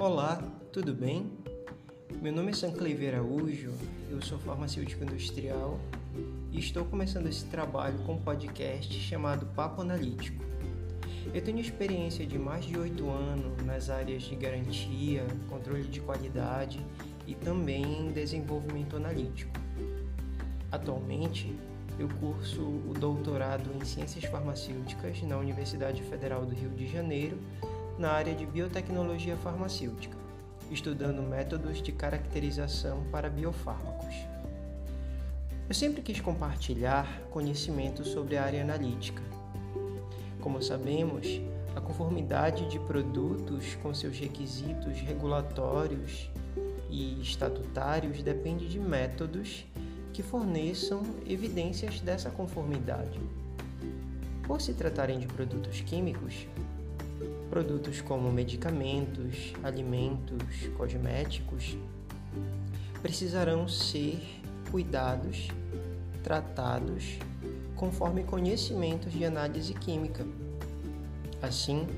[0.00, 0.42] Olá,
[0.72, 1.30] tudo bem?
[2.22, 3.70] Meu nome é Sancleive Araújo,
[4.10, 5.78] eu sou farmacêutico industrial
[6.50, 10.42] e estou começando esse trabalho com um podcast chamado Papo Analítico.
[11.34, 16.80] Eu tenho experiência de mais de oito anos nas áreas de garantia, controle de qualidade
[17.26, 19.52] e também desenvolvimento analítico.
[20.72, 21.54] Atualmente,
[21.98, 27.38] eu curso o doutorado em Ciências Farmacêuticas na Universidade Federal do Rio de Janeiro
[28.00, 30.16] na área de biotecnologia farmacêutica,
[30.70, 34.14] estudando métodos de caracterização para biofármacos.
[35.68, 39.22] Eu sempre quis compartilhar conhecimento sobre a área analítica.
[40.40, 41.26] Como sabemos,
[41.76, 46.30] a conformidade de produtos com seus requisitos regulatórios
[46.88, 49.66] e estatutários depende de métodos
[50.12, 53.20] que forneçam evidências dessa conformidade.
[54.44, 56.46] Por se tratarem de produtos químicos,
[57.50, 61.76] Produtos como medicamentos, alimentos, cosméticos
[63.02, 64.20] precisarão ser
[64.70, 65.48] cuidados,
[66.22, 67.18] tratados
[67.74, 70.24] conforme conhecimentos de análise química.
[71.42, 71.88] Assim,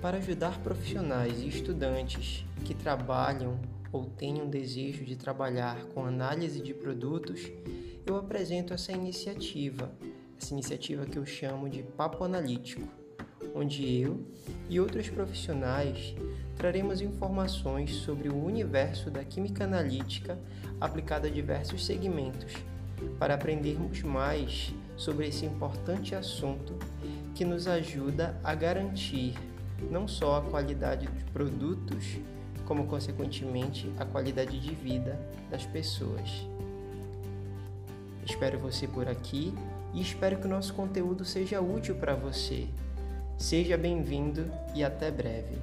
[0.00, 3.58] para ajudar profissionais e estudantes que trabalham
[3.90, 7.50] ou tenham desejo de trabalhar com análise de produtos,
[8.06, 9.90] eu apresento essa iniciativa,
[10.40, 12.86] essa iniciativa que eu chamo de Papo Analítico
[13.54, 14.24] onde eu
[14.68, 16.14] e outros profissionais
[16.56, 20.38] traremos informações sobre o universo da química analítica
[20.80, 22.52] aplicada a diversos segmentos,
[23.18, 26.74] para aprendermos mais sobre esse importante assunto
[27.34, 29.34] que nos ajuda a garantir
[29.90, 32.18] não só a qualidade dos produtos,
[32.64, 35.18] como consequentemente a qualidade de vida
[35.50, 36.46] das pessoas.
[38.26, 39.54] Espero você por aqui
[39.94, 42.66] e espero que o nosso conteúdo seja útil para você.
[43.38, 45.56] Seja bem-vindo e até breve.